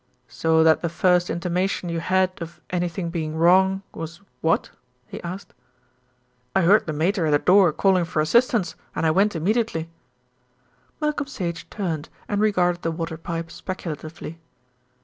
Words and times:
"So 0.33 0.63
that 0.63 0.81
the 0.81 0.89
first 0.89 1.29
intimation 1.29 1.87
you 1.87 1.99
had 1.99 2.31
of 2.41 2.59
anything 2.71 3.11
being 3.11 3.35
wrong 3.35 3.83
was 3.93 4.19
what?" 4.41 4.71
he 5.05 5.21
asked. 5.21 5.53
"I 6.55 6.61
heard 6.63 6.87
the 6.87 6.91
Mater 6.91 7.27
at 7.27 7.33
her 7.33 7.37
door 7.37 7.71
calling 7.71 8.05
for 8.05 8.19
assistance, 8.19 8.73
and 8.95 9.05
I 9.05 9.11
went 9.11 9.35
immediately." 9.35 9.91
Malcolm 10.99 11.27
Sage 11.27 11.69
turned 11.69 12.09
and 12.27 12.41
regarded 12.41 12.81
the 12.81 12.89
water 12.89 13.15
pipe 13.15 13.51
speculatively. 13.51 14.39